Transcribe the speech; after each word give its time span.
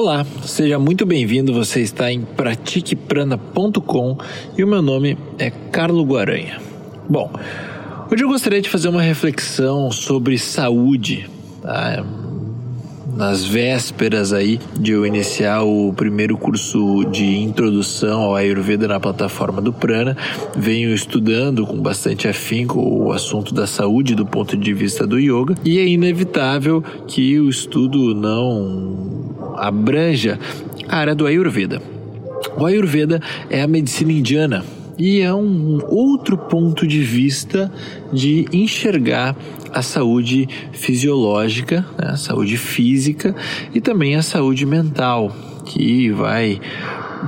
Olá, 0.00 0.24
seja 0.44 0.78
muito 0.78 1.04
bem-vindo. 1.04 1.52
Você 1.52 1.80
está 1.80 2.12
em 2.12 2.22
pratiqueprana.com 2.22 4.16
e 4.56 4.62
o 4.62 4.66
meu 4.68 4.80
nome 4.80 5.18
é 5.40 5.50
Carlo 5.50 6.04
Guaranha. 6.04 6.60
Bom, 7.10 7.28
hoje 8.08 8.22
eu 8.22 8.28
gostaria 8.28 8.62
de 8.62 8.70
fazer 8.70 8.86
uma 8.90 9.02
reflexão 9.02 9.90
sobre 9.90 10.38
saúde. 10.38 11.28
Tá? 11.60 12.04
Nas 13.18 13.44
vésperas 13.44 14.32
aí 14.32 14.60
de 14.78 14.92
eu 14.92 15.04
iniciar 15.04 15.64
o 15.64 15.92
primeiro 15.92 16.38
curso 16.38 17.04
de 17.10 17.24
introdução 17.38 18.20
ao 18.20 18.36
Ayurveda 18.36 18.86
na 18.86 19.00
plataforma 19.00 19.60
do 19.60 19.72
Prana, 19.72 20.16
venho 20.56 20.94
estudando 20.94 21.66
com 21.66 21.76
bastante 21.82 22.28
afinco 22.28 22.78
o 22.78 23.10
assunto 23.10 23.52
da 23.52 23.66
saúde 23.66 24.14
do 24.14 24.24
ponto 24.24 24.56
de 24.56 24.72
vista 24.72 25.04
do 25.04 25.18
yoga 25.18 25.56
e 25.64 25.80
é 25.80 25.84
inevitável 25.84 26.80
que 27.08 27.40
o 27.40 27.50
estudo 27.50 28.14
não 28.14 29.34
abranja 29.56 30.38
a 30.88 30.98
área 30.98 31.14
do 31.14 31.26
Ayurveda. 31.26 31.82
O 32.56 32.64
Ayurveda 32.64 33.20
é 33.50 33.60
a 33.60 33.66
medicina 33.66 34.12
indiana 34.12 34.64
e 34.98 35.20
é 35.20 35.32
um 35.32 35.78
outro 35.86 36.36
ponto 36.36 36.86
de 36.86 37.00
vista 37.00 37.70
de 38.12 38.46
enxergar 38.52 39.36
a 39.72 39.82
saúde 39.82 40.48
fisiológica, 40.72 41.86
né, 41.96 42.10
a 42.10 42.16
saúde 42.16 42.56
física 42.56 43.34
e 43.72 43.80
também 43.80 44.16
a 44.16 44.22
saúde 44.22 44.66
mental, 44.66 45.34
que 45.64 46.10
vai 46.10 46.60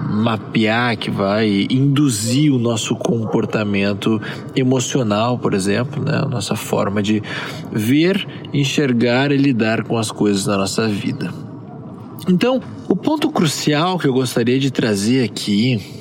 mapear, 0.08 0.96
que 0.96 1.10
vai 1.10 1.66
induzir 1.70 2.52
o 2.52 2.58
nosso 2.58 2.94
comportamento 2.96 4.20
emocional, 4.54 5.38
por 5.38 5.52
exemplo, 5.52 6.02
né? 6.02 6.20
a 6.22 6.26
nossa 6.26 6.54
forma 6.54 7.02
de 7.02 7.22
ver, 7.72 8.26
enxergar 8.52 9.32
e 9.32 9.36
lidar 9.36 9.84
com 9.84 9.96
as 9.98 10.10
coisas 10.10 10.46
na 10.46 10.56
nossa 10.56 10.88
vida. 10.88 11.32
Então, 12.28 12.60
o 12.88 12.94
ponto 12.94 13.30
crucial 13.30 13.98
que 13.98 14.06
eu 14.06 14.12
gostaria 14.12 14.58
de 14.58 14.70
trazer 14.70 15.24
aqui 15.24 15.99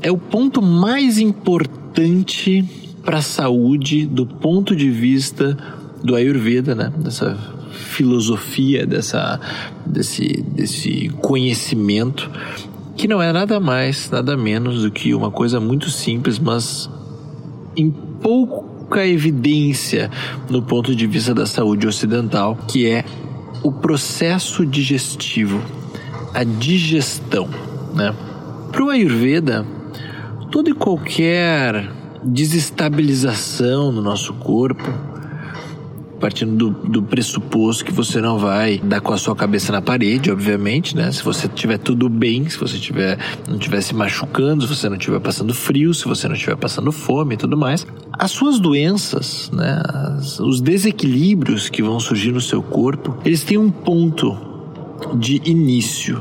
é 0.00 0.10
o 0.10 0.18
ponto 0.18 0.62
mais 0.62 1.18
importante 1.18 2.64
para 3.02 3.18
a 3.18 3.22
saúde 3.22 4.06
do 4.06 4.26
ponto 4.26 4.76
de 4.76 4.90
vista 4.90 5.56
do 6.02 6.14
Ayurveda, 6.14 6.74
né? 6.74 6.92
Dessa 6.96 7.36
filosofia, 7.72 8.86
dessa, 8.86 9.40
desse, 9.84 10.42
desse 10.42 11.08
conhecimento, 11.20 12.30
que 12.96 13.08
não 13.08 13.22
é 13.22 13.32
nada 13.32 13.58
mais, 13.58 14.10
nada 14.10 14.36
menos 14.36 14.82
do 14.82 14.90
que 14.90 15.14
uma 15.14 15.30
coisa 15.30 15.60
muito 15.60 15.90
simples, 15.90 16.38
mas 16.38 16.90
em 17.76 17.90
pouca 17.90 19.06
evidência 19.06 20.10
no 20.50 20.62
ponto 20.62 20.94
de 20.94 21.06
vista 21.06 21.34
da 21.34 21.46
saúde 21.46 21.86
ocidental, 21.86 22.56
que 22.68 22.86
é 22.86 23.04
o 23.62 23.72
processo 23.72 24.64
digestivo, 24.64 25.62
a 26.34 26.44
digestão, 26.44 27.48
né? 27.94 28.14
Para 28.70 28.84
o 28.84 28.90
Ayurveda, 28.90 29.66
toda 30.50 30.70
e 30.70 30.74
qualquer 30.74 31.90
desestabilização 32.24 33.92
no 33.92 34.02
nosso 34.02 34.32
corpo, 34.34 34.82
partindo 36.20 36.56
do, 36.56 36.88
do, 36.88 37.02
pressuposto 37.02 37.84
que 37.84 37.92
você 37.92 38.20
não 38.20 38.38
vai 38.38 38.78
dar 38.78 39.00
com 39.00 39.12
a 39.12 39.16
sua 39.16 39.36
cabeça 39.36 39.70
na 39.70 39.80
parede, 39.80 40.32
obviamente, 40.32 40.96
né? 40.96 41.12
Se 41.12 41.22
você 41.22 41.46
tiver 41.46 41.78
tudo 41.78 42.08
bem, 42.08 42.48
se 42.48 42.58
você 42.58 42.76
tiver, 42.76 43.18
não 43.46 43.56
estiver 43.56 43.80
se 43.80 43.94
machucando, 43.94 44.66
se 44.66 44.74
você 44.74 44.88
não 44.88 44.96
estiver 44.96 45.20
passando 45.20 45.54
frio, 45.54 45.94
se 45.94 46.06
você 46.06 46.26
não 46.26 46.34
estiver 46.34 46.56
passando 46.56 46.90
fome 46.90 47.34
e 47.34 47.38
tudo 47.38 47.56
mais, 47.56 47.86
as 48.12 48.32
suas 48.32 48.58
doenças, 48.58 49.48
né? 49.52 49.80
As, 49.86 50.40
os 50.40 50.60
desequilíbrios 50.60 51.68
que 51.68 51.82
vão 51.82 52.00
surgir 52.00 52.32
no 52.32 52.40
seu 52.40 52.62
corpo, 52.62 53.16
eles 53.24 53.44
têm 53.44 53.56
um 53.56 53.70
ponto 53.70 54.36
de 55.14 55.40
início 55.44 56.20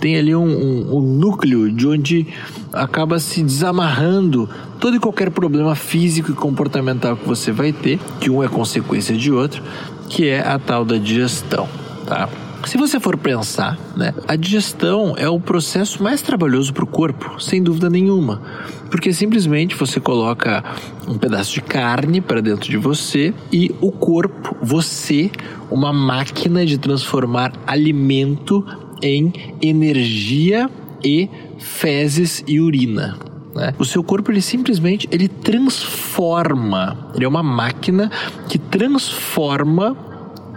tem 0.00 0.16
ali 0.16 0.34
um, 0.34 0.48
um, 0.48 0.96
um 0.96 1.00
núcleo 1.00 1.70
de 1.70 1.86
onde 1.86 2.26
acaba 2.72 3.18
se 3.18 3.42
desamarrando 3.42 4.48
todo 4.80 4.96
e 4.96 4.98
qualquer 4.98 5.30
problema 5.30 5.74
físico 5.74 6.30
e 6.32 6.34
comportamental 6.34 7.16
que 7.16 7.28
você 7.28 7.52
vai 7.52 7.72
ter, 7.72 7.98
que 8.18 8.30
um 8.30 8.42
é 8.42 8.48
consequência 8.48 9.14
de 9.14 9.30
outro, 9.30 9.62
que 10.08 10.26
é 10.26 10.40
a 10.40 10.58
tal 10.58 10.84
da 10.84 10.96
digestão, 10.96 11.68
tá? 12.06 12.28
Se 12.64 12.76
você 12.76 13.00
for 13.00 13.16
pensar, 13.16 13.78
né, 13.96 14.14
a 14.28 14.36
digestão 14.36 15.14
é 15.16 15.28
o 15.28 15.40
processo 15.40 16.02
mais 16.02 16.20
trabalhoso 16.20 16.74
para 16.74 16.84
o 16.84 16.86
corpo, 16.86 17.40
sem 17.42 17.62
dúvida 17.62 17.88
nenhuma, 17.88 18.42
porque 18.90 19.12
simplesmente 19.14 19.74
você 19.74 19.98
coloca 19.98 20.62
um 21.08 21.16
pedaço 21.16 21.54
de 21.54 21.62
carne 21.62 22.20
para 22.20 22.42
dentro 22.42 22.68
de 22.68 22.76
você 22.76 23.32
e 23.50 23.74
o 23.80 23.90
corpo, 23.90 24.54
você, 24.62 25.30
uma 25.70 25.90
máquina 25.92 26.66
de 26.66 26.76
transformar 26.76 27.52
alimento 27.66 28.64
em 29.02 29.32
energia 29.60 30.70
e 31.04 31.28
fezes 31.58 32.44
e 32.46 32.60
urina. 32.60 33.18
Né? 33.54 33.74
O 33.78 33.84
seu 33.84 34.02
corpo 34.02 34.30
ele 34.30 34.40
simplesmente 34.40 35.08
ele 35.10 35.28
transforma, 35.28 37.10
ele 37.14 37.24
é 37.24 37.28
uma 37.28 37.42
máquina 37.42 38.10
que 38.48 38.58
transforma 38.58 39.96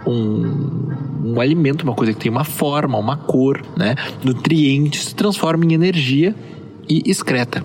um, 0.06 0.88
um 1.24 1.40
alimento, 1.40 1.82
uma 1.82 1.94
coisa 1.94 2.12
que 2.12 2.20
tem 2.20 2.30
uma 2.30 2.44
forma, 2.44 2.98
uma 2.98 3.16
cor, 3.16 3.62
né? 3.76 3.94
nutrientes, 4.22 5.12
transforma 5.12 5.64
em 5.64 5.72
energia 5.72 6.34
e 6.88 7.02
excreta. 7.06 7.64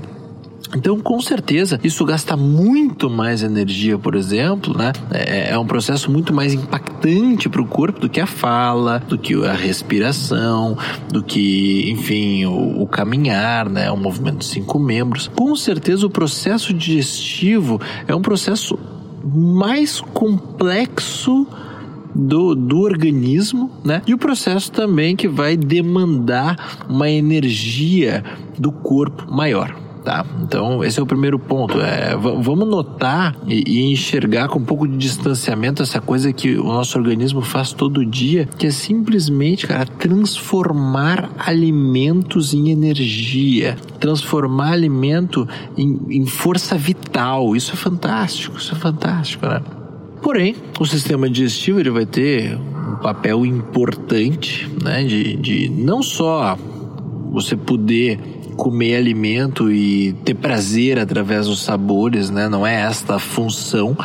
Então, 0.76 1.00
com 1.00 1.20
certeza, 1.20 1.80
isso 1.84 2.06
gasta 2.06 2.38
muito 2.38 3.10
mais 3.10 3.42
energia, 3.42 3.98
por 3.98 4.14
exemplo, 4.14 4.78
né? 4.78 4.92
É, 5.12 5.50
é 5.52 5.58
um 5.58 5.66
processo 5.66 6.12
muito 6.12 6.32
mais 6.32 6.54
impactante 6.54 7.50
para 7.50 7.62
o 7.62 7.66
corpo 7.66 8.00
do 8.00 8.10
que 8.10 8.22
a 8.22 8.28
fala, 8.28 9.00
do 9.00 9.18
que 9.18 9.34
a 9.46 9.54
respiração, 9.54 10.78
do 11.12 11.24
que, 11.24 11.90
enfim, 11.90 12.46
o, 12.46 12.84
o 12.84 12.88
caminhar, 12.88 13.68
né? 13.68 13.90
O 13.92 13.98
movimento 13.98 14.40
de 14.40 14.46
cinco 14.46 14.78
membros. 14.78 15.28
Com 15.36 15.56
certeza, 15.56 16.06
o 16.06 16.10
processo 16.10 16.72
digestivo 16.72 17.82
é 18.08 18.14
um 18.14 18.22
processo 18.22 18.78
mais 19.24 20.00
complexo 20.00 21.48
do, 22.14 22.54
do 22.54 22.80
organismo, 22.82 23.72
né? 23.84 24.02
E 24.06 24.14
o 24.14 24.18
processo 24.18 24.72
também 24.72 25.16
que 25.16 25.28
vai 25.28 25.58
demandar 25.58 26.86
uma 26.88 27.10
energia 27.10 28.24
do 28.58 28.72
corpo 28.72 29.32
maior. 29.32 29.89
Tá? 30.04 30.26
Então, 30.42 30.84
esse 30.84 31.00
é 31.00 31.04
o 31.04 31.06
primeiro 31.06 31.38
ponto. 31.38 31.80
É, 31.82 32.16
vamos 32.16 32.68
notar 32.68 33.36
e, 33.46 33.64
e, 33.68 33.92
enxergar 33.92 34.48
com 34.48 34.58
um 34.58 34.64
pouco 34.64 34.88
de 34.88 34.98
distanciamento 34.98 35.84
essa 35.84 36.00
coisa 36.00 36.32
que 36.32 36.58
o 36.58 36.64
nosso 36.64 36.98
organismo 36.98 37.42
faz 37.42 37.74
todo 37.74 38.06
dia, 38.06 38.48
que 38.58 38.68
é 38.68 38.72
simplesmente, 38.72 39.68
cara, 39.68 39.86
transformar 39.86 41.30
alimentos 41.38 42.54
em 42.54 42.70
energia, 42.70 43.76
transformar 44.00 44.72
alimento 44.72 45.48
em, 45.78 46.00
em 46.10 46.26
força 46.26 46.78
vital. 46.78 47.56
Isso 47.56 47.74
é 47.74 47.76
fantástico, 47.76 48.58
isso 48.58 48.74
é 48.74 48.78
fantástico, 48.78 49.46
né? 49.46 49.62
Porém, 50.22 50.56
o 50.80 50.86
sistema 50.86 51.30
digestivo 51.30 51.80
ele 51.80 51.90
vai 51.90 52.06
ter 52.06 52.56
um 52.56 52.96
papel 52.96 53.46
importante, 53.46 54.70
né, 54.84 55.04
de, 55.04 55.36
de 55.36 55.70
não 55.70 56.04
só 56.04 56.58
você 57.32 57.56
poder 57.56 58.20
comer 58.60 58.98
alimento 58.98 59.72
e 59.72 60.12
ter 60.26 60.34
prazer 60.34 61.00
através 61.00 61.48
dos 61.48 61.62
sabores, 61.62 62.30
né? 62.30 62.50
Não 62.50 62.68
é 62.68 62.82
esta 62.82 63.16
a 63.16 63.20
função. 63.20 63.98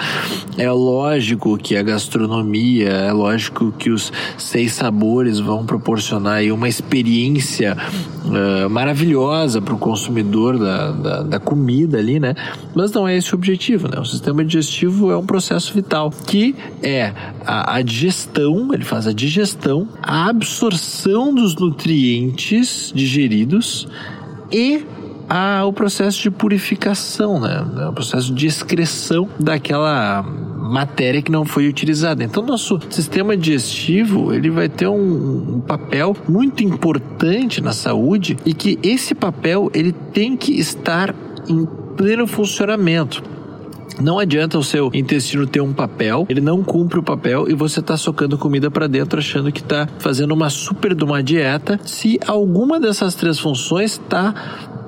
É 0.56 0.70
lógico 0.70 1.58
que 1.58 1.76
a 1.76 1.82
gastronomia, 1.82 2.88
é 2.88 3.12
lógico 3.12 3.72
que 3.72 3.90
os 3.90 4.12
seis 4.38 4.72
sabores 4.72 5.40
vão 5.40 5.66
proporcionar 5.66 6.34
aí 6.34 6.52
uma 6.52 6.68
experiência 6.68 7.76
uh, 8.24 8.70
maravilhosa 8.70 9.60
para 9.60 9.74
o 9.74 9.78
consumidor 9.78 10.56
da, 10.56 10.92
da, 10.92 11.22
da, 11.24 11.40
comida 11.40 11.98
ali, 11.98 12.20
né? 12.20 12.36
Mas 12.76 12.92
não 12.92 13.08
é 13.08 13.16
esse 13.16 13.34
o 13.34 13.36
objetivo, 13.36 13.88
né? 13.88 13.98
O 13.98 14.04
sistema 14.04 14.44
digestivo 14.44 15.10
é 15.10 15.16
um 15.16 15.26
processo 15.26 15.74
vital 15.74 16.12
que 16.28 16.54
é 16.80 17.12
a, 17.44 17.74
a 17.74 17.82
digestão, 17.82 18.72
ele 18.72 18.84
faz 18.84 19.08
a 19.08 19.12
digestão, 19.12 19.88
a 20.00 20.28
absorção 20.28 21.34
dos 21.34 21.56
nutrientes 21.56 22.92
digeridos 22.94 23.88
e 24.54 24.86
a, 25.28 25.64
o 25.64 25.72
processo 25.72 26.22
de 26.22 26.30
purificação, 26.30 27.40
né? 27.40 27.60
O 27.88 27.92
processo 27.92 28.32
de 28.32 28.46
excreção 28.46 29.28
daquela 29.40 30.22
matéria 30.22 31.20
que 31.20 31.30
não 31.30 31.44
foi 31.44 31.66
utilizada. 31.66 32.22
Então, 32.22 32.44
nosso 32.44 32.78
sistema 32.88 33.36
digestivo 33.36 34.32
ele 34.32 34.50
vai 34.50 34.68
ter 34.68 34.86
um, 34.86 35.56
um, 35.56 35.60
papel 35.60 36.16
muito 36.28 36.62
importante 36.62 37.60
na 37.60 37.72
saúde 37.72 38.36
e 38.46 38.54
que 38.54 38.78
esse 38.82 39.14
papel 39.14 39.70
ele 39.74 39.92
tem 39.92 40.36
que 40.36 40.52
estar 40.58 41.12
em 41.48 41.66
pleno 41.96 42.26
funcionamento. 42.26 43.33
Não 44.00 44.18
adianta 44.18 44.58
o 44.58 44.64
seu 44.64 44.90
intestino 44.92 45.46
ter 45.46 45.60
um 45.60 45.72
papel, 45.72 46.26
ele 46.28 46.40
não 46.40 46.62
cumpre 46.62 46.98
o 46.98 47.02
papel 47.02 47.48
e 47.48 47.54
você 47.54 47.80
está 47.80 47.96
socando 47.96 48.36
comida 48.36 48.70
para 48.70 48.86
dentro 48.86 49.18
achando 49.18 49.52
que 49.52 49.60
está 49.60 49.88
fazendo 49.98 50.32
uma 50.32 50.50
super 50.50 50.94
de 50.94 51.04
uma 51.04 51.22
dieta, 51.22 51.78
se 51.84 52.18
alguma 52.26 52.80
dessas 52.80 53.14
três 53.14 53.38
funções 53.38 53.92
está 53.92 54.34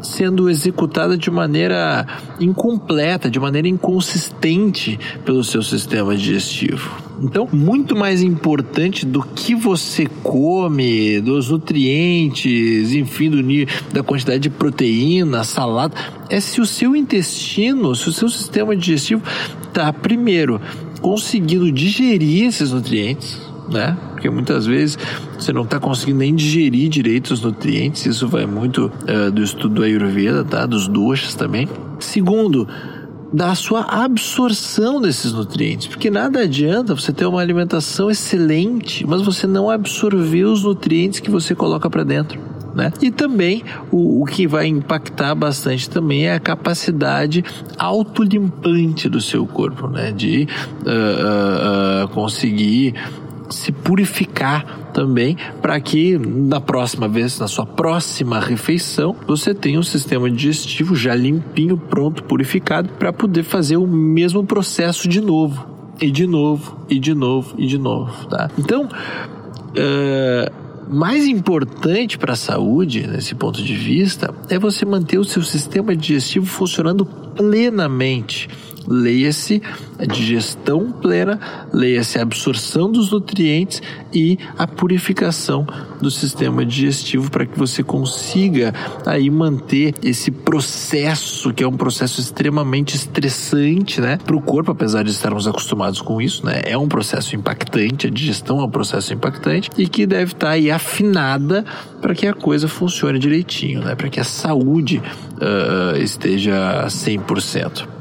sendo 0.06 0.48
executada 0.48 1.16
de 1.16 1.30
maneira 1.30 2.06
incompleta, 2.40 3.30
de 3.30 3.38
maneira 3.38 3.68
inconsistente 3.68 4.98
pelo 5.24 5.42
seu 5.44 5.62
sistema 5.62 6.16
digestivo. 6.16 7.06
Então, 7.22 7.48
muito 7.50 7.96
mais 7.96 8.22
importante 8.22 9.06
do 9.06 9.22
que 9.22 9.54
você 9.54 10.06
come, 10.22 11.20
dos 11.20 11.50
nutrientes, 11.50 12.92
enfim, 12.92 13.30
do 13.30 13.46
da 13.92 14.02
quantidade 14.02 14.40
de 14.40 14.50
proteína, 14.50 15.42
salada, 15.44 15.94
é 16.28 16.40
se 16.40 16.60
o 16.60 16.66
seu 16.66 16.94
intestino, 16.94 17.94
se 17.94 18.08
o 18.08 18.12
seu 18.12 18.28
sistema 18.28 18.76
digestivo 18.76 19.22
está 19.62 19.92
primeiro 19.92 20.60
conseguindo 21.00 21.70
digerir 21.70 22.46
esses 22.46 22.72
nutrientes, 22.72 23.40
né? 23.70 23.96
Porque 24.12 24.30
muitas 24.30 24.66
vezes 24.66 24.98
você 25.38 25.52
não 25.52 25.62
está 25.62 25.78
conseguindo 25.78 26.18
nem 26.18 26.34
digerir 26.34 26.88
direito 26.88 27.30
os 27.32 27.42
nutrientes, 27.42 28.06
isso 28.06 28.28
vai 28.28 28.46
muito 28.46 28.90
uh, 29.02 29.30
do 29.30 29.42
estudo 29.42 29.76
do 29.76 29.82
Ayurveda, 29.82 30.44
tá? 30.44 30.66
Dos 30.66 30.88
doshas 30.88 31.34
também. 31.34 31.68
Segundo, 31.98 32.68
da 33.32 33.54
sua 33.54 33.82
absorção 33.82 35.00
desses 35.00 35.32
nutrientes, 35.32 35.88
porque 35.88 36.10
nada 36.10 36.40
adianta 36.40 36.94
você 36.94 37.12
ter 37.12 37.26
uma 37.26 37.40
alimentação 37.40 38.10
excelente, 38.10 39.06
mas 39.06 39.22
você 39.22 39.46
não 39.46 39.68
absorver 39.68 40.44
os 40.44 40.62
nutrientes 40.62 41.20
que 41.20 41.30
você 41.30 41.54
coloca 41.54 41.90
para 41.90 42.04
dentro. 42.04 42.40
Né? 42.74 42.92
E 43.00 43.10
também 43.10 43.64
o, 43.90 44.22
o, 44.22 44.26
que 44.26 44.46
vai 44.46 44.66
impactar 44.66 45.34
bastante 45.34 45.88
também 45.88 46.26
é 46.26 46.34
a 46.34 46.38
capacidade 46.38 47.42
autolimpante 47.78 49.08
do 49.08 49.18
seu 49.18 49.46
corpo, 49.46 49.88
né? 49.88 50.12
De 50.12 50.46
uh, 50.82 52.02
uh, 52.02 52.04
uh, 52.04 52.08
conseguir 52.08 52.94
se 53.50 53.72
purificar 53.72 54.90
também 54.92 55.36
para 55.60 55.78
que 55.80 56.18
na 56.18 56.60
próxima 56.60 57.08
vez, 57.08 57.38
na 57.38 57.48
sua 57.48 57.66
próxima 57.66 58.40
refeição, 58.40 59.14
você 59.26 59.54
tenha 59.54 59.78
um 59.78 59.82
sistema 59.82 60.30
digestivo 60.30 60.94
já 60.94 61.14
limpinho, 61.14 61.76
pronto, 61.76 62.24
purificado 62.24 62.88
para 62.98 63.12
poder 63.12 63.42
fazer 63.42 63.76
o 63.76 63.86
mesmo 63.86 64.44
processo 64.44 65.08
de 65.08 65.20
novo 65.20 65.66
e 66.00 66.10
de 66.10 66.26
novo 66.26 66.84
e 66.88 66.98
de 66.98 67.14
novo 67.14 67.54
e 67.58 67.66
de 67.66 67.78
novo, 67.78 68.26
tá? 68.26 68.50
Então, 68.58 68.84
uh, 68.84 70.66
mais 70.88 71.26
importante 71.26 72.16
para 72.16 72.34
a 72.34 72.36
saúde, 72.36 73.06
nesse 73.06 73.34
ponto 73.34 73.62
de 73.62 73.74
vista, 73.74 74.32
é 74.48 74.58
você 74.58 74.84
manter 74.84 75.18
o 75.18 75.24
seu 75.24 75.42
sistema 75.42 75.96
digestivo 75.96 76.46
funcionando 76.46 77.04
plenamente. 77.36 78.48
Leia-se 78.88 79.60
digestão 80.04 80.92
plena, 80.92 81.40
leia-se 81.72 82.18
absorção 82.18 82.90
dos 82.90 83.10
nutrientes 83.10 83.80
e 84.12 84.38
a 84.58 84.66
purificação 84.66 85.66
do 86.00 86.10
sistema 86.10 86.66
digestivo 86.66 87.30
para 87.30 87.46
que 87.46 87.58
você 87.58 87.82
consiga 87.82 88.74
aí 89.06 89.30
manter 89.30 89.94
esse 90.02 90.30
processo 90.30 91.52
que 91.52 91.62
é 91.62 91.68
um 91.68 91.76
processo 91.76 92.20
extremamente 92.20 92.96
estressante, 92.96 94.00
né, 94.00 94.18
para 94.22 94.36
o 94.36 94.40
corpo, 94.40 94.72
apesar 94.72 95.02
de 95.02 95.10
estarmos 95.10 95.46
acostumados 95.46 96.00
com 96.02 96.20
isso, 96.20 96.44
né, 96.44 96.62
é 96.64 96.76
um 96.76 96.88
processo 96.88 97.34
impactante, 97.34 98.06
a 98.06 98.10
digestão 98.10 98.60
é 98.60 98.64
um 98.64 98.70
processo 98.70 99.14
impactante 99.14 99.70
e 99.78 99.88
que 99.88 100.06
deve 100.06 100.32
estar 100.32 100.50
aí 100.50 100.70
afinada 100.70 101.64
para 102.00 102.14
que 102.14 102.26
a 102.26 102.34
coisa 102.34 102.68
funcione 102.68 103.18
direitinho, 103.18 103.80
né, 103.80 103.94
para 103.94 104.08
que 104.08 104.20
a 104.20 104.24
saúde 104.24 105.00
uh, 105.36 105.96
esteja 105.96 106.86
100%, 106.86 107.25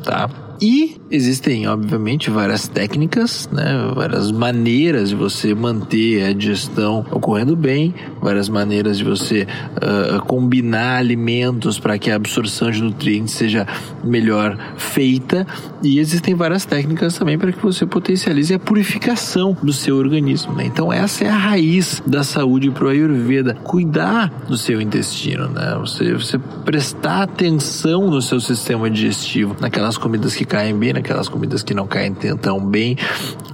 tá? 0.04 0.30
E 0.62 0.96
existem, 1.12 1.68
obviamente, 1.68 2.30
várias 2.30 2.68
técnicas, 2.68 3.50
né, 3.52 3.92
várias 3.94 4.32
maneiras 4.32 5.10
de 5.10 5.16
você 5.16 5.54
manter 5.54 6.24
a 6.24 6.34
digestão 6.34 7.06
ocorrendo 7.12 7.56
bem, 7.56 7.94
várias 8.22 8.48
maneiras 8.48 8.98
de 8.98 9.04
você 9.04 9.44
uh, 9.44 10.24
combinar 10.26 10.98
alimentos 10.98 11.78
para 11.80 11.98
que 11.98 12.10
a 12.10 12.16
absorção 12.16 12.72
de 12.72 12.82
nutrientes 12.82 13.34
seja 13.34 13.68
melhor 14.04 14.58
feita. 14.78 15.46
E 15.84 16.00
existem 16.00 16.34
várias 16.36 16.66
técnicas 16.66 17.18
também 17.18 17.38
para 17.38 17.52
que 17.52 17.62
você 17.62 17.86
potencialize 17.86 18.54
a 18.54 18.60
purificação 18.60 19.56
do 19.62 19.74
seu 19.74 19.98
organismo. 19.98 20.54
Né? 20.54 20.66
Então, 20.66 20.92
essa 20.92 21.26
é 21.26 21.30
a 21.30 21.36
raiz 21.36 22.02
da 22.08 22.24
saúde 22.24 22.72
para 22.72 22.86
o 22.86 22.90
Ayurveda: 22.90 23.56
cuidar 23.56 24.30
do 24.48 24.58
seu 24.58 24.80
intestino, 24.80 25.50
né? 25.50 25.76
você, 25.80 26.14
você 26.14 26.38
prestar 26.64 27.24
atenção 27.24 28.10
no 28.10 28.22
seu 28.22 28.40
sistema 28.40 28.90
digestivo, 28.90 29.56
naquelas 29.60 29.98
comidas 29.98 30.34
que 30.34 30.45
caem 30.46 30.78
bem, 30.78 30.94
naquelas 30.94 31.28
comidas 31.28 31.64
que 31.64 31.74
não 31.74 31.88
caem 31.88 32.14
tão 32.14 32.64
bem. 32.66 32.98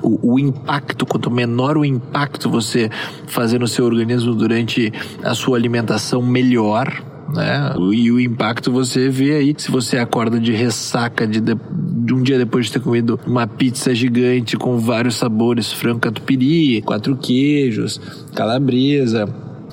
O, 0.02 0.34
o, 0.34 0.40
impacto, 0.40 1.06
quanto 1.06 1.30
menor 1.32 1.78
o 1.78 1.86
impacto 1.86 2.50
você 2.50 2.90
fazer 3.28 3.60
no 3.60 3.68
seu 3.68 3.86
organismo 3.86 4.34
durante 4.34 4.92
a 5.24 5.34
sua 5.34 5.58
alimentação, 5.58 6.22
melhor. 6.22 7.04
Né? 7.36 7.74
E 7.94 8.12
o 8.12 8.20
impacto 8.20 8.72
você 8.72 9.08
vê 9.08 9.36
aí 9.36 9.56
se 9.58 9.72
você 9.72 9.98
acorda 9.98 10.40
de 10.40 10.52
ressaca 10.52 11.26
de, 11.26 11.40
de, 11.40 11.56
de, 11.56 12.14
um 12.14 12.22
dia 12.22 12.38
depois 12.38 12.66
de 12.66 12.74
ter 12.74 12.82
comido 12.82 13.18
uma 13.26 13.48
pizza 13.48 13.96
gigante 13.96 14.58
com 14.58 14.78
vários 14.78 15.16
sabores, 15.16 15.72
frango 15.72 16.00
catupiry, 16.00 16.82
quatro 16.82 17.16
queijos, 17.16 18.02
calabresa, 18.36 19.30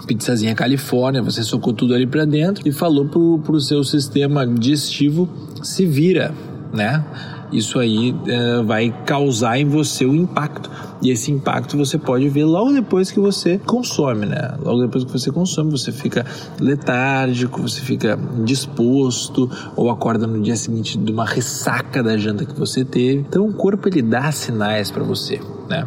pizzazinha 0.07 0.55
Califórnia, 0.55 1.23
você 1.23 1.43
socou 1.43 1.73
tudo 1.73 1.95
ali 1.95 2.07
para 2.07 2.25
dentro 2.25 2.67
e 2.67 2.73
falou 2.73 3.07
pro, 3.07 3.39
pro 3.41 3.61
seu 3.61 3.83
sistema 3.83 4.47
digestivo 4.47 5.29
se 5.63 5.85
vira, 5.85 6.33
né? 6.73 7.05
Isso 7.53 7.79
aí 7.79 8.13
uh, 8.13 8.65
vai 8.65 8.95
causar 9.07 9.59
em 9.59 9.65
você 9.65 10.05
o 10.05 10.11
um 10.11 10.15
impacto. 10.15 10.71
E 11.01 11.11
esse 11.11 11.31
impacto 11.31 11.77
você 11.77 11.97
pode 11.97 12.29
ver 12.29 12.45
logo 12.45 12.73
depois 12.73 13.11
que 13.11 13.21
você 13.21 13.59
consome, 13.59 14.27
né? 14.27 14.55
Logo 14.63 14.83
depois 14.83 15.05
que 15.05 15.13
você 15.13 15.31
consome, 15.31 15.71
você 15.71 15.93
fica 15.93 16.27
letárgico, 16.61 17.63
você 17.63 17.81
fica 17.81 18.19
disposto 18.45 19.49
ou 19.77 19.91
acorda 19.91 20.27
no 20.27 20.43
dia 20.43 20.57
seguinte 20.57 20.99
de 20.99 21.13
uma 21.13 21.25
ressaca 21.25 22.03
da 22.03 22.19
janta 22.19 22.45
que 22.45 22.59
você 22.59 22.85
teve. 22.85 23.25
Então 23.29 23.47
o 23.47 23.53
corpo 23.53 23.89
ele 23.89 24.03
dá 24.03 24.31
sinais 24.33 24.91
para 24.91 25.05
você, 25.05 25.41
né? 25.69 25.87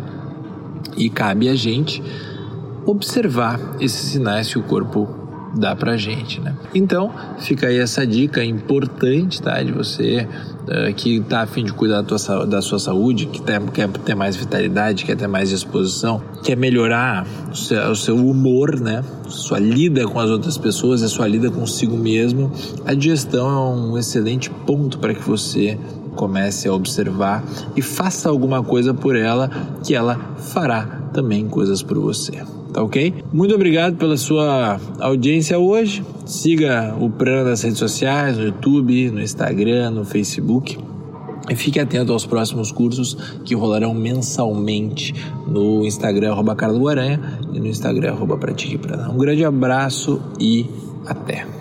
E 0.98 1.10
cabe 1.10 1.50
a 1.50 1.56
gente 1.56 2.02
observar 2.86 3.60
esses 3.80 4.12
sinais 4.12 4.48
que 4.52 4.58
o 4.58 4.64
corpo 4.64 5.21
dá 5.54 5.76
pra 5.76 5.98
gente, 5.98 6.40
né? 6.40 6.56
Então, 6.74 7.12
fica 7.40 7.68
aí 7.68 7.78
essa 7.78 8.06
dica 8.06 8.44
importante, 8.44 9.42
tá? 9.42 9.62
De 9.62 9.72
você 9.72 10.28
uh, 10.64 10.94
que 10.94 11.20
tá 11.22 11.42
afim 11.42 11.64
de 11.64 11.74
cuidar 11.74 12.02
da, 12.02 12.04
tua, 12.04 12.46
da 12.46 12.62
sua 12.62 12.80
saúde, 12.80 13.26
que 13.26 13.42
tem, 13.42 13.60
quer 13.68 13.90
ter 13.90 14.16
mais 14.16 14.36
vitalidade, 14.36 15.04
quer 15.06 15.16
ter 15.16 15.28
mais 15.28 15.50
disposição, 15.50 16.22
quer 16.44 16.56
melhorar 16.56 17.26
o 17.52 17.56
seu, 17.56 17.92
o 17.92 17.96
seu 17.96 18.16
humor, 18.16 18.80
né? 18.80 19.04
Sua 19.28 19.60
lida 19.60 20.08
com 20.08 20.20
as 20.20 20.30
outras 20.30 20.58
pessoas, 20.58 21.04
a 21.04 21.10
sua 21.10 21.28
lida 21.28 21.50
consigo 21.50 21.98
mesmo. 21.98 22.52
A 22.86 22.94
digestão 22.94 23.50
é 23.50 23.76
um 23.76 23.98
excelente 23.98 24.50
ponto 24.50 25.00
para 25.00 25.14
que 25.14 25.28
você 25.28 25.78
comece 26.16 26.68
a 26.68 26.74
observar 26.74 27.44
e 27.76 27.82
faça 27.82 28.30
alguma 28.30 28.62
coisa 28.62 28.94
por 28.94 29.16
ela, 29.16 29.50
que 29.84 29.96
ela 29.96 30.20
fará 30.38 30.84
também 31.14 31.48
coisas 31.48 31.82
por 31.82 31.98
você 31.98 32.42
tá 32.74 32.82
ok? 32.84 33.14
Muito 33.32 33.54
obrigado 33.54 33.96
pela 33.98 34.18
sua 34.18 34.80
audiência 35.00 35.58
hoje. 35.60 36.04
Siga 36.26 36.96
o 37.00 37.10
Prana 37.10 37.50
nas 37.50 37.62
redes 37.62 37.80
sociais, 37.80 38.38
no 38.38 38.46
YouTube, 38.46 39.12
no 39.12 39.22
Instagram, 39.22 39.92
no 39.92 40.06
Facebook. 40.06 40.78
E 41.50 41.56
fique 41.56 41.80
atento 41.80 42.14
aos 42.14 42.26
próximos 42.26 42.72
cursos 42.72 43.18
que 43.44 43.56
rolarão 43.56 43.94
mensalmente 43.94 45.14
no 45.48 45.84
Instagram, 45.86 46.32
arroba 46.32 46.54
Guaranha, 46.54 47.20
e 47.52 47.60
no 47.60 47.68
Instagram, 47.68 48.14
arroba 48.14 48.38
Pratique 48.38 48.78
Prana. 48.78 49.10
Um 49.10 49.18
grande 49.18 49.44
abraço 49.44 50.22
e 50.40 50.66
até! 51.06 51.52